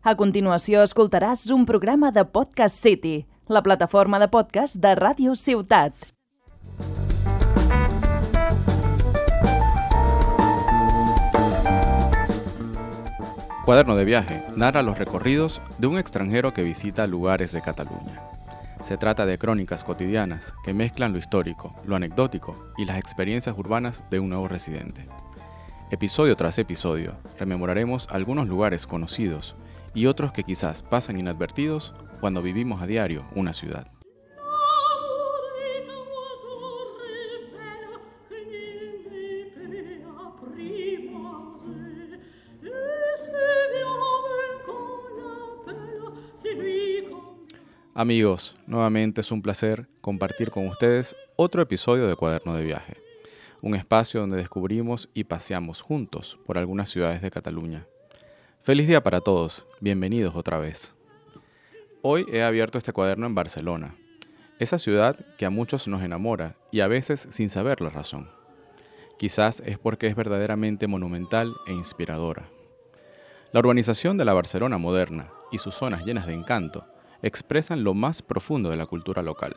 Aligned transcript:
A 0.00 0.14
continuació 0.16 0.80
escoltaràs 0.80 1.42
un 1.52 1.66
programa 1.68 2.08
de 2.10 2.22
Podcast 2.24 2.74
City, 2.74 3.26
la 3.52 3.60
plataforma 3.60 4.16
de 4.18 4.30
podcast 4.32 4.78
de 4.80 4.94
Ràdio 4.96 5.34
Ciutat. 5.36 5.92
Cuaderno 13.66 13.94
de 13.94 14.06
viaje 14.06 14.42
narra 14.56 14.80
los 14.82 14.96
recorridos 14.96 15.60
de 15.76 15.88
un 15.88 15.98
extranjero 15.98 16.54
que 16.54 16.62
visita 16.62 17.06
lugares 17.06 17.52
de 17.52 17.60
Cataluña. 17.60 18.22
Se 18.82 18.96
trata 18.96 19.26
de 19.26 19.36
crónicas 19.36 19.84
cotidianas 19.84 20.54
que 20.64 20.72
mezclan 20.72 21.12
lo 21.12 21.18
histórico, 21.18 21.74
lo 21.84 21.94
anecdótico 21.94 22.56
y 22.78 22.86
las 22.86 22.96
experiencias 22.96 23.58
urbanas 23.58 24.08
de 24.08 24.18
un 24.20 24.30
nuevo 24.30 24.48
residente. 24.48 25.06
Episodio 25.90 26.36
tras 26.36 26.56
episodio, 26.56 27.16
rememoraremos 27.38 28.08
algunos 28.10 28.48
lugares 28.48 28.86
conocidos 28.86 29.56
y 29.94 30.06
otros 30.06 30.32
que 30.32 30.44
quizás 30.44 30.82
pasan 30.82 31.18
inadvertidos 31.18 31.94
cuando 32.20 32.42
vivimos 32.42 32.82
a 32.82 32.86
diario 32.86 33.24
una 33.34 33.52
ciudad. 33.52 33.90
Amigos, 48.00 48.56
nuevamente 48.66 49.20
es 49.20 49.30
un 49.30 49.42
placer 49.42 49.86
compartir 50.00 50.50
con 50.50 50.66
ustedes 50.66 51.14
otro 51.36 51.60
episodio 51.60 52.06
de 52.06 52.16
Cuaderno 52.16 52.54
de 52.54 52.64
Viaje, 52.64 52.96
un 53.60 53.74
espacio 53.74 54.20
donde 54.20 54.38
descubrimos 54.38 55.10
y 55.12 55.24
paseamos 55.24 55.82
juntos 55.82 56.38
por 56.46 56.56
algunas 56.56 56.88
ciudades 56.88 57.20
de 57.20 57.30
Cataluña. 57.30 57.86
Feliz 58.62 58.86
día 58.86 59.02
para 59.02 59.22
todos, 59.22 59.66
bienvenidos 59.80 60.36
otra 60.36 60.58
vez. 60.58 60.94
Hoy 62.02 62.26
he 62.30 62.42
abierto 62.42 62.76
este 62.76 62.92
cuaderno 62.92 63.26
en 63.26 63.34
Barcelona, 63.34 63.96
esa 64.58 64.78
ciudad 64.78 65.16
que 65.38 65.46
a 65.46 65.50
muchos 65.50 65.88
nos 65.88 66.02
enamora 66.02 66.56
y 66.70 66.80
a 66.80 66.86
veces 66.86 67.26
sin 67.30 67.48
saber 67.48 67.80
la 67.80 67.88
razón. 67.88 68.28
Quizás 69.18 69.60
es 69.64 69.78
porque 69.78 70.08
es 70.08 70.14
verdaderamente 70.14 70.88
monumental 70.88 71.54
e 71.66 71.72
inspiradora. 71.72 72.50
La 73.50 73.60
urbanización 73.60 74.18
de 74.18 74.26
la 74.26 74.34
Barcelona 74.34 74.76
moderna 74.76 75.30
y 75.50 75.56
sus 75.56 75.74
zonas 75.74 76.04
llenas 76.04 76.26
de 76.26 76.34
encanto 76.34 76.84
expresan 77.22 77.82
lo 77.82 77.94
más 77.94 78.20
profundo 78.20 78.68
de 78.68 78.76
la 78.76 78.84
cultura 78.84 79.22
local. 79.22 79.56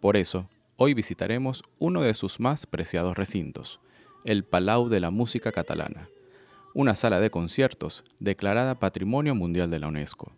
Por 0.00 0.16
eso, 0.16 0.50
hoy 0.76 0.92
visitaremos 0.92 1.62
uno 1.78 2.02
de 2.02 2.14
sus 2.14 2.40
más 2.40 2.66
preciados 2.66 3.16
recintos, 3.16 3.78
el 4.24 4.42
Palau 4.42 4.88
de 4.88 4.98
la 4.98 5.10
Música 5.10 5.52
Catalana, 5.52 6.08
una 6.74 6.96
sala 6.96 7.20
de 7.20 7.30
conciertos 7.30 8.04
declarada 8.18 8.74
Patrimonio 8.74 9.34
Mundial 9.34 9.70
de 9.70 9.78
la 9.78 9.88
UNESCO. 9.88 10.32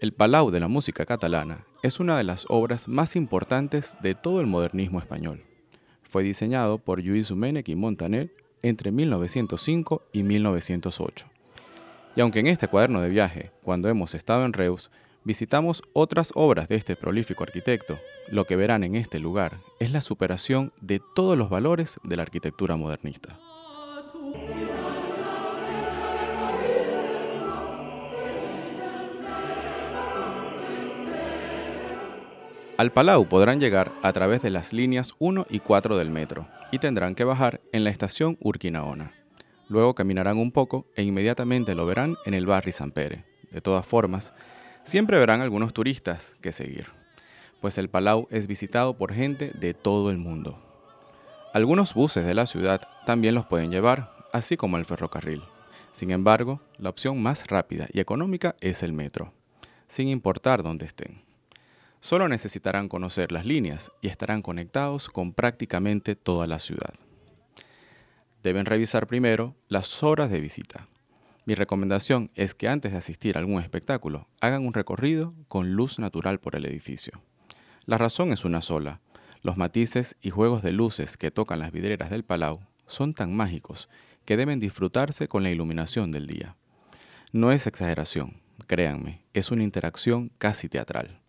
El 0.00 0.12
Palau 0.12 0.50
de 0.50 0.58
la 0.58 0.66
Música 0.66 1.06
Catalana 1.06 1.64
es 1.82 2.00
una 2.00 2.18
de 2.18 2.24
las 2.24 2.44
obras 2.48 2.88
más 2.88 3.14
importantes 3.14 3.94
de 4.02 4.14
todo 4.14 4.40
el 4.40 4.48
modernismo 4.48 4.98
español. 4.98 5.44
Fue 6.02 6.24
diseñado 6.24 6.78
por 6.78 7.00
Lluís 7.00 7.28
Domènech 7.28 7.68
y 7.68 7.76
Montaner 7.76 8.34
entre 8.62 8.90
1905 8.90 10.02
y 10.12 10.24
1908. 10.24 11.26
Y 12.16 12.20
aunque 12.20 12.40
en 12.40 12.48
este 12.48 12.66
cuaderno 12.66 13.00
de 13.00 13.08
viaje, 13.08 13.52
cuando 13.62 13.88
hemos 13.88 14.14
estado 14.14 14.44
en 14.44 14.52
Reus, 14.52 14.90
visitamos 15.22 15.82
otras 15.92 16.32
obras 16.34 16.68
de 16.68 16.74
este 16.74 16.96
prolífico 16.96 17.44
arquitecto, 17.44 18.00
lo 18.28 18.44
que 18.44 18.56
verán 18.56 18.82
en 18.82 18.96
este 18.96 19.20
lugar 19.20 19.60
es 19.78 19.92
la 19.92 20.00
superación 20.00 20.72
de 20.80 21.00
todos 21.14 21.38
los 21.38 21.48
valores 21.48 22.00
de 22.02 22.16
la 22.16 22.22
arquitectura 22.22 22.74
modernista. 22.74 23.38
Al 32.80 32.92
Palau 32.92 33.28
podrán 33.28 33.60
llegar 33.60 33.92
a 34.00 34.10
través 34.14 34.40
de 34.40 34.48
las 34.48 34.72
líneas 34.72 35.14
1 35.18 35.48
y 35.50 35.60
4 35.60 35.98
del 35.98 36.08
metro 36.08 36.48
y 36.72 36.78
tendrán 36.78 37.14
que 37.14 37.24
bajar 37.24 37.60
en 37.74 37.84
la 37.84 37.90
estación 37.90 38.38
Urquinaona. 38.40 39.12
Luego 39.68 39.94
caminarán 39.94 40.38
un 40.38 40.50
poco 40.50 40.86
e 40.96 41.02
inmediatamente 41.02 41.74
lo 41.74 41.84
verán 41.84 42.16
en 42.24 42.32
el 42.32 42.46
barrio 42.46 42.72
San 42.72 42.90
Pere. 42.90 43.26
De 43.50 43.60
todas 43.60 43.86
formas, 43.86 44.32
siempre 44.82 45.18
verán 45.18 45.42
algunos 45.42 45.74
turistas 45.74 46.36
que 46.40 46.52
seguir, 46.52 46.86
pues 47.60 47.76
el 47.76 47.90
Palau 47.90 48.26
es 48.30 48.46
visitado 48.46 48.96
por 48.96 49.12
gente 49.12 49.52
de 49.52 49.74
todo 49.74 50.10
el 50.10 50.16
mundo. 50.16 50.58
Algunos 51.52 51.92
buses 51.92 52.24
de 52.24 52.34
la 52.34 52.46
ciudad 52.46 52.88
también 53.04 53.34
los 53.34 53.44
pueden 53.44 53.70
llevar, 53.70 54.10
así 54.32 54.56
como 54.56 54.78
el 54.78 54.86
ferrocarril. 54.86 55.42
Sin 55.92 56.12
embargo, 56.12 56.62
la 56.78 56.88
opción 56.88 57.22
más 57.22 57.46
rápida 57.46 57.88
y 57.92 58.00
económica 58.00 58.56
es 58.62 58.82
el 58.82 58.94
metro, 58.94 59.34
sin 59.86 60.08
importar 60.08 60.62
dónde 60.62 60.86
estén. 60.86 61.28
Solo 62.00 62.28
necesitarán 62.28 62.88
conocer 62.88 63.30
las 63.30 63.44
líneas 63.44 63.92
y 64.00 64.08
estarán 64.08 64.40
conectados 64.40 65.08
con 65.08 65.34
prácticamente 65.34 66.16
toda 66.16 66.46
la 66.46 66.58
ciudad. 66.58 66.94
Deben 68.42 68.64
revisar 68.64 69.06
primero 69.06 69.54
las 69.68 70.02
horas 70.02 70.30
de 70.30 70.40
visita. 70.40 70.88
Mi 71.44 71.54
recomendación 71.54 72.30
es 72.34 72.54
que 72.54 72.68
antes 72.68 72.92
de 72.92 72.98
asistir 72.98 73.36
a 73.36 73.40
algún 73.40 73.60
espectáculo 73.60 74.28
hagan 74.40 74.66
un 74.66 74.72
recorrido 74.72 75.34
con 75.46 75.74
luz 75.74 75.98
natural 75.98 76.40
por 76.40 76.56
el 76.56 76.64
edificio. 76.64 77.20
La 77.84 77.98
razón 77.98 78.32
es 78.32 78.44
una 78.44 78.62
sola. 78.62 79.00
Los 79.42 79.58
matices 79.58 80.16
y 80.22 80.30
juegos 80.30 80.62
de 80.62 80.72
luces 80.72 81.16
que 81.16 81.30
tocan 81.30 81.58
las 81.58 81.72
vidrieras 81.72 82.08
del 82.08 82.24
Palau 82.24 82.60
son 82.86 83.12
tan 83.14 83.34
mágicos 83.34 83.88
que 84.24 84.36
deben 84.36 84.58
disfrutarse 84.58 85.28
con 85.28 85.42
la 85.42 85.50
iluminación 85.50 86.12
del 86.12 86.26
día. 86.26 86.56
No 87.32 87.52
es 87.52 87.66
exageración, 87.66 88.40
créanme, 88.66 89.22
es 89.34 89.50
una 89.50 89.64
interacción 89.64 90.30
casi 90.38 90.68
teatral. 90.68 91.20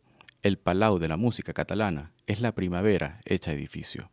El 0.43 0.57
Palau 0.57 0.97
de 0.97 1.07
la 1.07 1.17
música 1.17 1.53
catalana 1.53 2.13
es 2.25 2.41
la 2.41 2.53
primavera 2.53 3.21
hecha 3.25 3.53
edificio. 3.53 4.09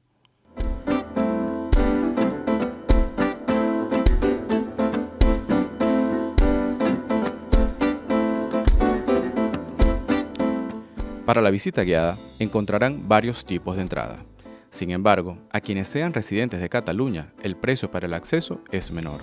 Para 11.24 11.40
la 11.40 11.50
visita 11.50 11.82
guiada 11.82 12.18
encontrarán 12.38 13.08
varios 13.08 13.46
tipos 13.46 13.76
de 13.76 13.82
entrada. 13.82 14.22
Sin 14.68 14.90
embargo, 14.90 15.38
a 15.50 15.62
quienes 15.62 15.88
sean 15.88 16.12
residentes 16.12 16.60
de 16.60 16.68
Cataluña, 16.68 17.32
el 17.42 17.56
precio 17.56 17.90
para 17.90 18.04
el 18.04 18.12
acceso 18.12 18.62
es 18.70 18.92
menor, 18.92 19.22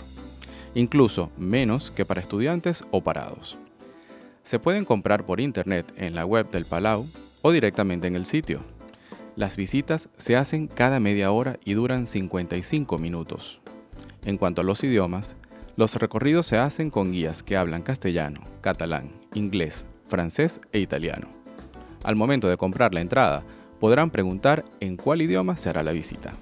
incluso 0.73 1.29
menos 1.37 1.91
que 1.91 2.03
para 2.03 2.21
estudiantes 2.21 2.83
o 2.89 3.03
parados 3.03 3.59
se 4.45 4.59
pueden 4.59 4.85
comprar 4.85 5.25
por 5.25 5.41
internet 5.41 5.91
en 5.97 6.15
la 6.15 6.25
web 6.25 6.49
del 6.51 6.65
Palau 6.65 7.07
o 7.41 7.51
directamente 7.51 8.07
en 8.07 8.15
el 8.15 8.25
sitio. 8.25 8.61
Las 9.35 9.57
visitas 9.57 10.07
se 10.17 10.37
hacen 10.37 10.67
cada 10.67 10.99
media 10.99 11.31
hora 11.31 11.59
y 11.65 11.73
duran 11.73 12.07
55 12.07 12.97
minutos. 12.99 13.59
En 14.23 14.37
cuanto 14.37 14.61
a 14.61 14.63
los 14.63 14.83
idiomas, 14.83 15.35
los 15.75 15.95
recorridos 15.95 16.45
se 16.45 16.57
hacen 16.57 16.89
con 16.89 17.11
guías 17.11 17.43
que 17.43 17.57
hablan 17.57 17.81
castellano, 17.81 18.41
catalán, 18.61 19.11
inglés, 19.33 19.85
francés 20.07 20.61
e 20.71 20.79
italiano. 20.79 21.27
Al 22.03 22.15
momento 22.15 22.47
de 22.47 22.55
comprar 22.55 22.93
la 22.93 23.01
entrada, 23.01 23.43
podrán 23.79 24.11
preguntar 24.11 24.63
en 24.79 24.95
cuál 24.95 25.23
idioma 25.23 25.57
se 25.57 25.69
hará 25.69 25.83
la 25.83 25.91
visita. 25.91 26.33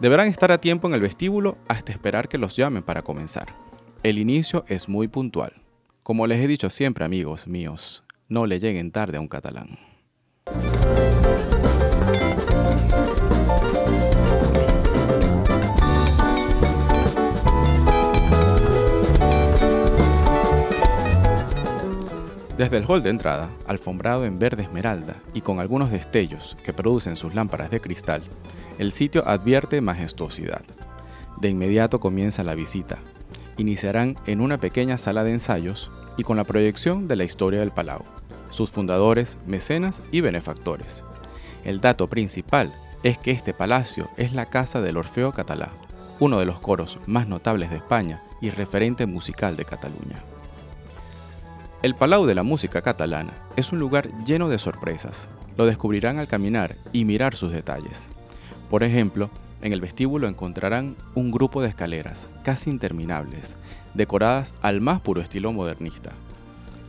Deberán 0.00 0.28
estar 0.28 0.52
a 0.52 0.60
tiempo 0.60 0.86
en 0.86 0.94
el 0.94 1.00
vestíbulo 1.00 1.58
hasta 1.66 1.90
esperar 1.90 2.28
que 2.28 2.38
los 2.38 2.54
llamen 2.56 2.84
para 2.84 3.02
comenzar. 3.02 3.48
El 4.04 4.18
inicio 4.18 4.64
es 4.68 4.88
muy 4.88 5.08
puntual. 5.08 5.52
Como 6.08 6.26
les 6.26 6.42
he 6.42 6.46
dicho 6.46 6.70
siempre, 6.70 7.04
amigos 7.04 7.46
míos, 7.46 8.02
no 8.30 8.46
le 8.46 8.60
lleguen 8.60 8.92
tarde 8.92 9.18
a 9.18 9.20
un 9.20 9.28
catalán. 9.28 9.78
Desde 22.56 22.78
el 22.78 22.86
hall 22.86 23.02
de 23.02 23.10
entrada, 23.10 23.50
alfombrado 23.66 24.24
en 24.24 24.38
verde 24.38 24.62
esmeralda 24.62 25.16
y 25.34 25.42
con 25.42 25.60
algunos 25.60 25.90
destellos 25.90 26.56
que 26.64 26.72
producen 26.72 27.16
sus 27.16 27.34
lámparas 27.34 27.70
de 27.70 27.82
cristal, 27.82 28.22
el 28.78 28.92
sitio 28.92 29.28
advierte 29.28 29.82
majestuosidad. 29.82 30.62
De 31.38 31.50
inmediato 31.50 32.00
comienza 32.00 32.42
la 32.44 32.54
visita, 32.54 32.98
iniciarán 33.58 34.16
en 34.26 34.40
una 34.40 34.58
pequeña 34.58 34.96
sala 34.96 35.24
de 35.24 35.32
ensayos 35.32 35.90
y 36.16 36.22
con 36.22 36.36
la 36.36 36.44
proyección 36.44 37.08
de 37.08 37.16
la 37.16 37.24
historia 37.24 37.60
del 37.60 37.72
Palau, 37.72 38.02
sus 38.50 38.70
fundadores, 38.70 39.36
mecenas 39.46 40.02
y 40.10 40.22
benefactores. 40.22 41.04
El 41.64 41.80
dato 41.80 42.06
principal 42.06 42.72
es 43.02 43.18
que 43.18 43.30
este 43.30 43.52
palacio 43.52 44.08
es 44.16 44.32
la 44.32 44.46
casa 44.46 44.80
del 44.80 44.96
Orfeo 44.96 45.32
Catalá, 45.32 45.70
uno 46.20 46.38
de 46.38 46.46
los 46.46 46.58
coros 46.58 46.98
más 47.06 47.28
notables 47.28 47.70
de 47.70 47.76
España 47.76 48.22
y 48.40 48.50
referente 48.50 49.06
musical 49.06 49.56
de 49.56 49.64
Cataluña. 49.64 50.22
El 51.82 51.94
Palau 51.94 52.26
de 52.26 52.34
la 52.34 52.42
Música 52.42 52.82
Catalana 52.82 53.34
es 53.54 53.70
un 53.70 53.78
lugar 53.78 54.08
lleno 54.24 54.48
de 54.48 54.58
sorpresas. 54.58 55.28
Lo 55.56 55.64
descubrirán 55.66 56.18
al 56.18 56.26
caminar 56.26 56.74
y 56.92 57.04
mirar 57.04 57.36
sus 57.36 57.52
detalles. 57.52 58.08
Por 58.68 58.82
ejemplo, 58.82 59.30
en 59.62 59.72
el 59.72 59.80
vestíbulo 59.80 60.28
encontrarán 60.28 60.96
un 61.14 61.30
grupo 61.30 61.62
de 61.62 61.68
escaleras 61.68 62.28
casi 62.42 62.70
interminables, 62.70 63.56
decoradas 63.94 64.54
al 64.62 64.80
más 64.80 65.00
puro 65.00 65.20
estilo 65.20 65.52
modernista. 65.52 66.12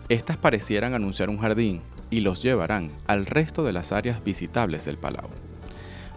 Estas 0.10 0.38
parecieran 0.38 0.94
anunciar 0.94 1.30
un 1.30 1.39
jardín 1.39 1.81
y 2.10 2.21
los 2.21 2.42
llevarán 2.42 2.92
al 3.07 3.25
resto 3.25 3.63
de 3.63 3.74
las 3.74 3.92
áreas 3.92 4.24
visitables 4.24 4.86
del 4.86 4.98
palau. 4.98 5.30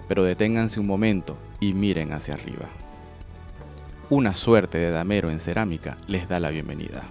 Pero 0.09 0.25
deténganse 0.25 0.81
un 0.81 0.87
momento 0.87 1.37
y 1.61 1.75
miren 1.75 2.13
hacia 2.13 2.35
arriba. 2.35 2.67
Una 4.11 4.35
suerte 4.35 4.79
de 4.79 4.91
damero 4.91 5.31
en 5.31 5.41
cerámica 5.41 5.97
les 6.07 6.29
da 6.29 6.41
la 6.41 6.51
bienvenida. 6.51 7.03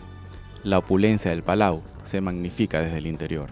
La 0.64 0.78
opulencia 0.78 1.32
del 1.32 1.42
palau 1.42 1.82
se 2.04 2.22
magnifica 2.22 2.82
desde 2.82 3.00
el 3.00 3.08
interior. 3.08 3.50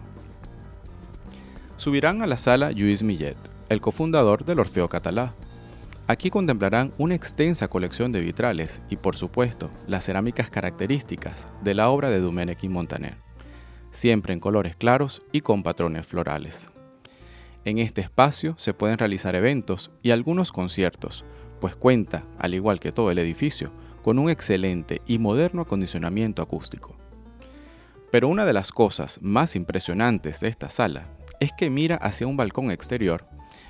Subirán 1.78 2.22
a 2.22 2.28
la 2.28 2.38
sala 2.38 2.72
Lluís 2.72 3.02
Millet, 3.02 3.38
el 3.70 3.82
cofundador 3.82 4.46
del 4.46 4.60
Orfeo 4.60 4.90
Catalá. 4.90 5.34
Aquí 6.10 6.32
contemplarán 6.32 6.92
una 6.98 7.14
extensa 7.14 7.68
colección 7.68 8.12
de 8.12 8.20
vitrales 8.20 8.82
y, 8.90 8.98
por 8.98 9.16
supuesto, 9.16 9.70
las 9.86 10.06
cerámicas 10.06 10.50
características 10.50 11.48
de 11.62 11.76
la 11.76 11.92
obra 11.92 12.10
de 12.10 12.20
Domènech 12.20 12.64
y 12.64 12.68
Montaner, 12.68 13.18
siempre 13.92 14.34
en 14.34 14.40
colores 14.40 14.76
claros 14.76 15.22
y 15.32 15.42
con 15.42 15.62
patrones 15.62 16.08
florales. 16.08 16.72
En 17.64 17.78
este 17.78 18.02
espacio 18.02 18.56
se 18.58 18.74
pueden 18.74 18.98
realizar 18.98 19.36
eventos 19.36 19.92
y 20.02 20.10
algunos 20.10 20.52
conciertos, 20.52 21.26
pues 21.62 21.76
cuenta, 21.76 22.24
al 22.40 22.56
igual 22.56 22.80
que 22.80 22.92
todo 22.92 23.12
el 23.12 23.20
edificio, 23.20 23.72
con 24.02 24.18
un 24.18 24.32
excelente 24.32 25.04
y 25.06 25.20
moderno 25.20 25.62
acondicionamiento 25.62 26.42
acústico. 26.42 26.98
Pero 28.12 28.30
una 28.30 28.48
de 28.48 28.54
las 28.54 28.72
cosas 28.72 29.20
más 29.22 29.56
impresionantes 29.56 30.40
de 30.40 30.48
esta 30.48 30.70
sala 30.70 31.06
es 31.40 31.52
que 31.56 31.70
mira 31.70 31.98
hacia 31.98 32.26
un 32.26 32.36
balcón 32.36 32.72
exterior 32.72 33.28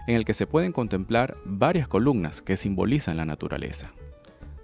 en 0.08 0.16
el 0.16 0.26
que 0.26 0.34
se 0.34 0.48
pueden 0.48 0.72
contemplar 0.72 1.38
varias 1.46 1.88
columnas 1.88 2.42
que 2.42 2.58
simbolizan 2.58 3.18
la 3.18 3.26
naturaleza. 3.26 3.92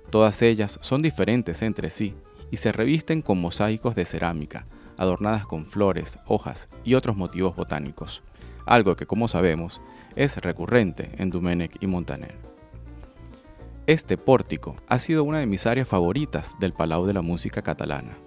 Todas 0.09 0.41
ellas 0.41 0.79
son 0.81 1.01
diferentes 1.01 1.61
entre 1.61 1.89
sí 1.89 2.15
y 2.51 2.57
se 2.57 2.71
revisten 2.71 3.21
con 3.21 3.41
mosaicos 3.41 3.95
de 3.95 4.05
cerámica, 4.05 4.65
adornadas 4.97 5.45
con 5.45 5.65
flores, 5.65 6.19
hojas 6.25 6.69
y 6.83 6.93
otros 6.93 7.17
motivos 7.17 7.55
botánicos, 7.55 8.23
algo 8.65 8.95
que 8.95 9.05
como 9.05 9.27
sabemos 9.27 9.81
es 10.15 10.37
recurrente 10.37 11.11
en 11.17 11.29
Dumenech 11.29 11.77
y 11.81 11.87
Montaner. 11.87 12.35
Este 13.87 14.17
pórtico 14.17 14.77
ha 14.87 14.97
sido 14.97 15.23
una 15.23 15.39
de 15.39 15.45
mis 15.45 15.67
áreas 15.67 15.87
favoritas 15.87 16.55
del 16.59 16.73
Palau 16.73 17.05
de 17.05 17.13
la 17.13 17.21
Música 17.21 17.61
Catalana. 17.61 18.17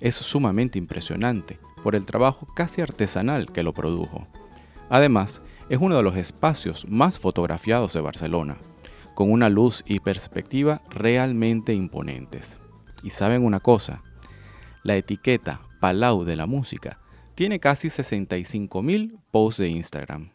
Es 0.00 0.14
sumamente 0.14 0.78
impresionante 0.78 1.58
por 1.82 1.94
el 1.96 2.06
trabajo 2.06 2.46
casi 2.54 2.80
artesanal 2.80 3.52
que 3.52 3.62
lo 3.62 3.74
produjo. 3.74 4.26
Además, 4.88 5.42
es 5.72 5.78
uno 5.80 5.96
de 5.96 6.02
los 6.02 6.16
espacios 6.16 6.86
más 6.86 7.18
fotografiados 7.18 7.94
de 7.94 8.02
Barcelona, 8.02 8.58
con 9.14 9.32
una 9.32 9.48
luz 9.48 9.82
y 9.86 10.00
perspectiva 10.00 10.82
realmente 10.90 11.72
imponentes. 11.72 12.58
Y 13.02 13.08
saben 13.08 13.42
una 13.42 13.58
cosa, 13.58 14.02
la 14.82 14.96
etiqueta 14.96 15.62
Palau 15.80 16.24
de 16.24 16.36
la 16.36 16.44
Música 16.44 16.98
tiene 17.34 17.58
casi 17.58 17.88
65.000 17.88 19.18
posts 19.30 19.62
de 19.62 19.70
Instagram, 19.70 20.28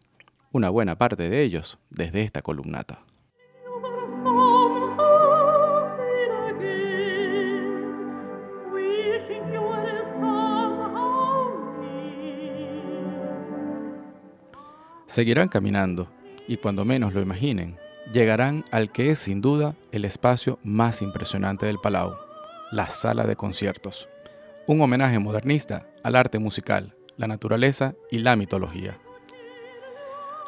una 0.51 0.71
buena 0.71 0.97
parte 0.97 1.29
de 1.29 1.43
ellos 1.43 1.77
desde 1.91 2.23
esta 2.23 2.41
columnata. 2.41 3.06
Seguirán 15.17 15.47
caminando 15.47 16.07
y 16.47 16.57
cuando 16.57 16.85
menos 16.85 17.11
lo 17.11 17.21
imaginen, 17.21 17.75
llegarán 18.13 18.63
al 18.69 18.91
que 18.91 19.09
es 19.09 19.17
sin 19.17 19.41
duda 19.41 19.75
el 19.91 20.05
espacio 20.05 20.59
más 20.63 21.01
impresionante 21.01 21.65
del 21.65 21.79
Palau, 21.79 22.15
la 22.71 22.89
sala 22.89 23.25
de 23.25 23.35
conciertos. 23.35 24.07
Un 24.67 24.79
homenaje 24.79 25.17
modernista 25.17 25.87
al 26.03 26.15
arte 26.17 26.37
musical, 26.37 26.93
la 27.17 27.25
naturaleza 27.25 27.95
y 28.11 28.19
la 28.19 28.35
mitología. 28.35 28.99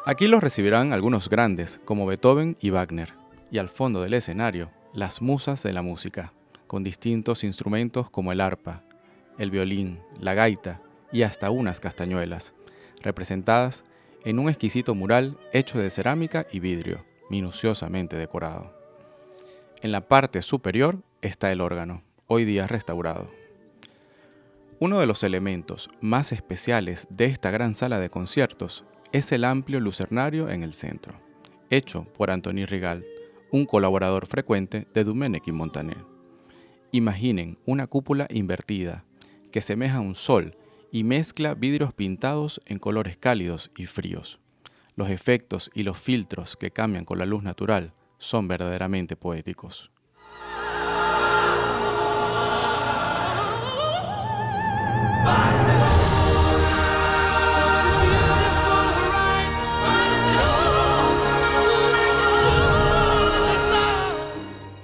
Aquí 0.06 0.28
los 0.28 0.40
recibirán 0.40 0.92
algunos 0.92 1.28
grandes 1.28 1.80
como 1.84 2.06
Beethoven 2.06 2.56
y 2.60 2.70
Wagner, 2.70 3.14
y 3.50 3.58
al 3.58 3.70
fondo 3.70 4.02
del 4.02 4.14
escenario, 4.14 4.70
las 4.94 5.20
musas 5.20 5.64
de 5.64 5.72
la 5.72 5.82
música, 5.82 6.32
con 6.68 6.84
distintos 6.84 7.42
instrumentos 7.42 8.08
como 8.08 8.30
el 8.30 8.40
arpa, 8.40 8.84
el 9.36 9.50
violín, 9.50 9.98
la 10.20 10.34
gaita 10.34 10.80
y 11.10 11.22
hasta 11.22 11.50
unas 11.50 11.80
castañuelas, 11.80 12.54
representadas 13.02 13.82
en 14.24 14.38
un 14.38 14.48
exquisito 14.48 14.94
mural 14.94 15.38
hecho 15.52 15.78
de 15.78 15.90
cerámica 15.90 16.46
y 16.52 16.60
vidrio, 16.60 17.04
minuciosamente 17.30 18.16
decorado. 18.16 18.74
En 19.82 19.92
la 19.92 20.08
parte 20.08 20.42
superior 20.42 20.98
está 21.22 21.52
el 21.52 21.60
órgano, 21.60 22.02
hoy 22.26 22.44
día 22.44 22.66
restaurado. 22.66 23.28
Uno 24.78 25.00
de 25.00 25.06
los 25.06 25.22
elementos 25.24 25.90
más 26.00 26.32
especiales 26.32 27.06
de 27.10 27.26
esta 27.26 27.50
gran 27.50 27.74
sala 27.74 27.98
de 27.98 28.10
conciertos 28.10 28.84
es 29.12 29.32
el 29.32 29.44
amplio 29.44 29.80
lucernario 29.80 30.48
en 30.48 30.62
el 30.62 30.74
centro, 30.74 31.14
hecho 31.70 32.04
por 32.16 32.30
Antoni 32.30 32.64
Rigal, 32.64 33.04
un 33.50 33.66
colaborador 33.66 34.26
frecuente 34.26 34.86
de 34.94 35.04
Dumenech 35.04 35.48
y 35.48 35.52
Montaner. 35.52 36.04
Imaginen 36.92 37.58
una 37.66 37.86
cúpula 37.86 38.26
invertida 38.30 39.04
que 39.50 39.60
semeja 39.60 39.98
a 39.98 40.00
un 40.00 40.14
sol 40.14 40.56
y 40.92 41.04
mezcla 41.04 41.54
vidrios 41.54 41.92
pintados 41.92 42.60
en 42.66 42.78
colores 42.78 43.16
cálidos 43.16 43.70
y 43.76 43.86
fríos. 43.86 44.40
Los 44.96 45.10
efectos 45.10 45.70
y 45.74 45.82
los 45.82 45.98
filtros 45.98 46.56
que 46.56 46.70
cambian 46.70 47.04
con 47.04 47.18
la 47.18 47.26
luz 47.26 47.42
natural 47.42 47.92
son 48.18 48.48
verdaderamente 48.48 49.16
poéticos. 49.16 49.90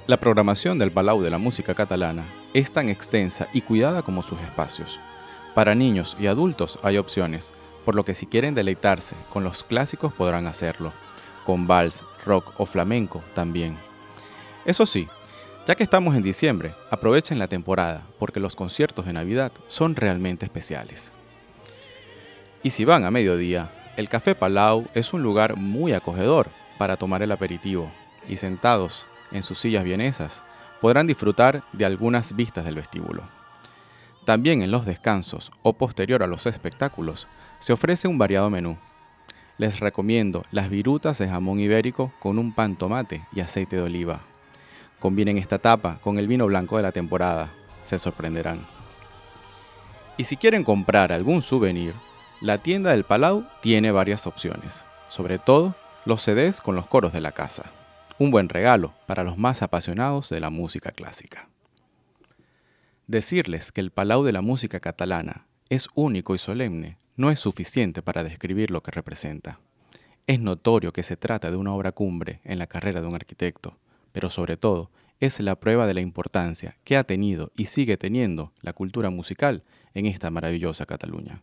La 0.06 0.20
programación 0.20 0.78
del 0.78 0.92
Palau 0.92 1.20
de 1.20 1.30
la 1.30 1.38
música 1.38 1.74
catalana 1.74 2.24
es 2.54 2.70
tan 2.70 2.88
extensa 2.88 3.48
y 3.52 3.60
cuidada 3.60 4.02
como 4.02 4.22
sus 4.22 4.40
espacios. 4.40 5.00
Para 5.56 5.74
niños 5.74 6.18
y 6.20 6.26
adultos 6.26 6.78
hay 6.82 6.98
opciones, 6.98 7.50
por 7.86 7.94
lo 7.94 8.04
que 8.04 8.14
si 8.14 8.26
quieren 8.26 8.54
deleitarse 8.54 9.16
con 9.32 9.42
los 9.42 9.64
clásicos 9.64 10.12
podrán 10.12 10.46
hacerlo, 10.46 10.92
con 11.46 11.66
vals, 11.66 12.04
rock 12.26 12.52
o 12.58 12.66
flamenco 12.66 13.24
también. 13.32 13.78
Eso 14.66 14.84
sí, 14.84 15.08
ya 15.66 15.74
que 15.74 15.82
estamos 15.82 16.14
en 16.14 16.22
diciembre, 16.22 16.74
aprovechen 16.90 17.38
la 17.38 17.48
temporada 17.48 18.02
porque 18.18 18.38
los 18.38 18.54
conciertos 18.54 19.06
de 19.06 19.14
Navidad 19.14 19.50
son 19.66 19.96
realmente 19.96 20.44
especiales. 20.44 21.10
Y 22.62 22.68
si 22.68 22.84
van 22.84 23.06
a 23.06 23.10
mediodía, 23.10 23.72
el 23.96 24.10
Café 24.10 24.34
Palau 24.34 24.86
es 24.92 25.14
un 25.14 25.22
lugar 25.22 25.56
muy 25.56 25.94
acogedor 25.94 26.50
para 26.76 26.98
tomar 26.98 27.22
el 27.22 27.32
aperitivo 27.32 27.90
y 28.28 28.36
sentados 28.36 29.06
en 29.32 29.42
sus 29.42 29.58
sillas 29.58 29.84
vienesas 29.84 30.42
podrán 30.82 31.06
disfrutar 31.06 31.62
de 31.72 31.86
algunas 31.86 32.36
vistas 32.36 32.66
del 32.66 32.74
vestíbulo. 32.74 33.22
También 34.26 34.60
en 34.60 34.72
los 34.72 34.84
descansos 34.84 35.52
o 35.62 35.74
posterior 35.74 36.24
a 36.24 36.26
los 36.26 36.46
espectáculos 36.46 37.28
se 37.60 37.72
ofrece 37.72 38.08
un 38.08 38.18
variado 38.18 38.50
menú. 38.50 38.76
Les 39.56 39.78
recomiendo 39.78 40.44
las 40.50 40.68
virutas 40.68 41.18
de 41.18 41.28
jamón 41.28 41.60
ibérico 41.60 42.12
con 42.18 42.40
un 42.40 42.52
pan 42.52 42.74
tomate 42.74 43.22
y 43.32 43.38
aceite 43.38 43.76
de 43.76 43.82
oliva. 43.82 44.18
Combinen 44.98 45.38
esta 45.38 45.60
tapa 45.60 45.98
con 46.02 46.18
el 46.18 46.26
vino 46.26 46.46
blanco 46.46 46.76
de 46.76 46.82
la 46.82 46.90
temporada, 46.90 47.52
se 47.84 48.00
sorprenderán. 48.00 48.66
Y 50.16 50.24
si 50.24 50.36
quieren 50.36 50.64
comprar 50.64 51.12
algún 51.12 51.40
souvenir, 51.40 51.94
la 52.40 52.58
tienda 52.58 52.90
del 52.90 53.04
Palau 53.04 53.46
tiene 53.62 53.92
varias 53.92 54.26
opciones, 54.26 54.84
sobre 55.08 55.38
todo 55.38 55.76
los 56.04 56.20
CDs 56.20 56.60
con 56.60 56.74
los 56.74 56.88
coros 56.88 57.12
de 57.12 57.20
la 57.20 57.30
casa. 57.30 57.66
Un 58.18 58.32
buen 58.32 58.48
regalo 58.48 58.92
para 59.06 59.22
los 59.22 59.38
más 59.38 59.62
apasionados 59.62 60.30
de 60.30 60.40
la 60.40 60.50
música 60.50 60.90
clásica. 60.90 61.46
Decirles 63.06 63.70
que 63.70 63.80
el 63.80 63.92
Palau 63.92 64.24
de 64.24 64.32
la 64.32 64.40
música 64.40 64.80
catalana 64.80 65.46
es 65.68 65.88
único 65.94 66.34
y 66.34 66.38
solemne 66.38 66.96
no 67.14 67.30
es 67.30 67.38
suficiente 67.38 68.02
para 68.02 68.24
describir 68.24 68.72
lo 68.72 68.82
que 68.82 68.90
representa. 68.90 69.60
Es 70.26 70.40
notorio 70.40 70.92
que 70.92 71.04
se 71.04 71.16
trata 71.16 71.52
de 71.52 71.56
una 71.56 71.72
obra 71.72 71.92
cumbre 71.92 72.40
en 72.42 72.58
la 72.58 72.66
carrera 72.66 73.00
de 73.00 73.06
un 73.06 73.14
arquitecto, 73.14 73.78
pero 74.10 74.28
sobre 74.28 74.56
todo 74.56 74.90
es 75.20 75.38
la 75.38 75.54
prueba 75.54 75.86
de 75.86 75.94
la 75.94 76.00
importancia 76.00 76.78
que 76.82 76.96
ha 76.96 77.04
tenido 77.04 77.52
y 77.56 77.66
sigue 77.66 77.96
teniendo 77.96 78.52
la 78.60 78.72
cultura 78.72 79.08
musical 79.10 79.62
en 79.94 80.06
esta 80.06 80.30
maravillosa 80.30 80.84
Cataluña. 80.84 81.42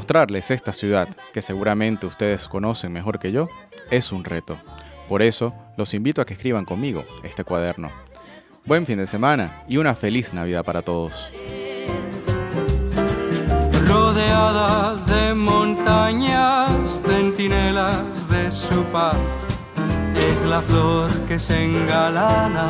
Mostrarles 0.00 0.50
esta 0.50 0.72
ciudad, 0.72 1.08
que 1.34 1.42
seguramente 1.42 2.06
ustedes 2.06 2.48
conocen 2.48 2.90
mejor 2.90 3.18
que 3.18 3.32
yo, 3.32 3.50
es 3.90 4.12
un 4.12 4.24
reto. 4.24 4.56
Por 5.10 5.20
eso, 5.20 5.52
los 5.76 5.92
invito 5.92 6.22
a 6.22 6.24
que 6.24 6.32
escriban 6.32 6.64
conmigo 6.64 7.04
este 7.22 7.44
cuaderno. 7.44 7.90
Buen 8.64 8.86
fin 8.86 8.96
de 8.96 9.06
semana 9.06 9.62
y 9.68 9.76
una 9.76 9.94
feliz 9.94 10.32
Navidad 10.32 10.64
para 10.64 10.80
todos. 10.80 11.30
Rodeada 13.86 14.96
de 15.04 15.34
montañas, 15.34 17.02
centinelas 17.04 18.26
de 18.30 18.50
su 18.50 18.82
paz, 18.84 19.18
es 20.16 20.44
la 20.44 20.62
flor 20.62 21.10
que 21.28 21.38
se 21.38 21.62
engalana 21.62 22.68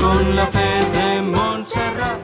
con 0.00 0.34
la 0.34 0.46
fe 0.46 0.70
de 0.94 1.20
Montserrat. 1.20 2.23